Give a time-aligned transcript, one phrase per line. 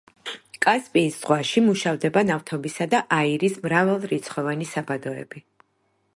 [0.65, 5.47] კასპიის ზღვაში მუშავდება ნავთობისა და აირის მრავალრიცხოვანი საბადოები.